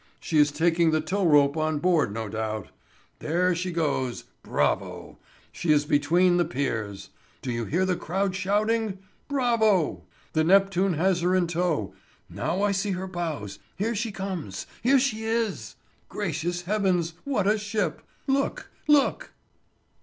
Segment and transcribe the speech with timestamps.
[0.19, 2.69] She is taking the tow rope on board no doubt.
[3.19, 4.23] There she goes.
[4.41, 5.19] Bravo!
[5.51, 7.11] She is between the piers!
[7.43, 8.97] Do you hear the crowd shouting?
[9.27, 10.01] Bravo!
[10.33, 11.93] The Neptune has her in tow.
[12.31, 15.75] Now I see her bows—here she comes—here she is!
[16.09, 18.01] Gracious Heavens, what a ship!
[18.25, 18.71] Look!
[18.87, 19.33] Look!"